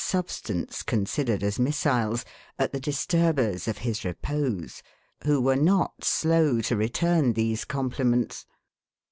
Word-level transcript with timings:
substance 0.03 0.81
considered 0.81 1.43
as 1.43 1.59
missiles, 1.59 2.25
at 2.57 2.71
the 2.73 2.79
disturbers 2.79 3.67
of 3.67 3.77
his 3.77 4.03
repose,— 4.03 4.81
who 5.25 5.39
were 5.39 5.55
not 5.55 6.03
slow 6.03 6.59
to 6.59 6.75
return 6.75 7.33
these 7.33 7.63
compliments. 7.65 8.47